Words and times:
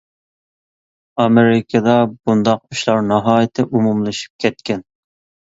ئامېرىكىدا 1.23 1.97
بۇنداق 2.13 2.63
ئىشلار 2.71 3.05
ناھايىتى 3.11 3.67
ئومۇملىشىپ 3.69 4.47
كەتكەن. 4.47 4.83